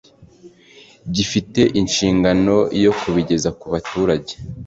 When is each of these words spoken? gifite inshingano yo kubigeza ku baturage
gifite 1.15 1.61
inshingano 1.79 2.55
yo 2.83 2.91
kubigeza 2.99 3.49
ku 3.59 3.65
baturage 3.73 4.33